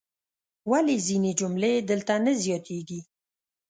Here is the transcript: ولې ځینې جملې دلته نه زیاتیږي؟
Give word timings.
ولې 0.69 0.95
ځینې 1.07 1.31
جملې 1.39 1.73
دلته 1.89 2.13
نه 2.25 2.31
زیاتیږي؟ 2.43 2.99